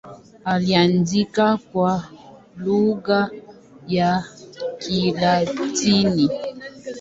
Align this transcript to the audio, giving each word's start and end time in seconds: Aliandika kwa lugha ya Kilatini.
Aliandika 0.45 1.57
kwa 1.57 2.07
lugha 2.57 3.29
ya 3.87 4.23
Kilatini. 4.79 6.29